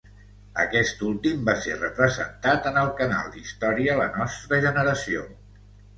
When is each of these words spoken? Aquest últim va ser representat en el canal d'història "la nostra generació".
Aquest 0.61 1.03
últim 1.07 1.43
va 1.49 1.53
ser 1.65 1.75
representat 1.83 2.69
en 2.71 2.79
el 2.85 2.89
canal 3.03 3.29
d'història 3.37 3.99
"la 4.01 4.11
nostra 4.17 4.61
generació". 4.65 5.29